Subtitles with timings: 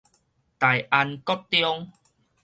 [0.57, 1.91] 大安國中